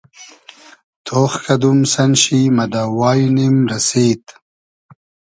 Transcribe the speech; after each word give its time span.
تۉخ 1.05 1.31
کئدوم 1.43 1.79
سئن 1.91 2.11
شی 2.21 2.39
مۂ 2.55 2.65
دۂ 2.71 2.83
واݷنیم 2.99 3.55
رئسید 3.71 4.23